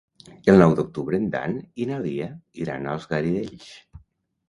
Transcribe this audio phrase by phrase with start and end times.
[0.53, 1.55] El nou d'octubre en Dan
[1.85, 2.33] i na Lia
[2.65, 3.73] iran als Garidells.